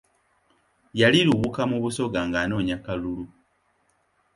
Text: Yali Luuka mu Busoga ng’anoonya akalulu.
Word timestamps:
Yali 0.99 1.19
Luuka 1.27 1.61
mu 1.71 1.77
Busoga 1.83 2.19
ng’anoonya 2.27 2.75
akalulu. 2.79 3.25